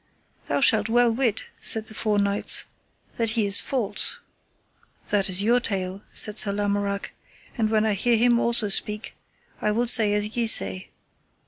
Thou 0.47 0.61
shalt 0.61 0.89
well 0.89 1.11
wit, 1.11 1.43
said 1.61 1.85
the 1.85 1.93
four 1.93 2.17
knights, 2.17 2.63
that 3.17 3.29
he 3.31 3.45
is 3.45 3.59
false. 3.59 4.17
That 5.09 5.29
is 5.29 5.43
your 5.43 5.59
tale, 5.59 6.01
said 6.11 6.39
Sir 6.39 6.51
Lamorak, 6.51 7.11
and 7.55 7.69
when 7.69 7.85
I 7.85 7.93
hear 7.93 8.17
him 8.17 8.39
also 8.39 8.67
speak, 8.67 9.13
I 9.61 9.69
will 9.69 9.85
say 9.85 10.15
as 10.15 10.35
ye 10.35 10.47
say. 10.47 10.89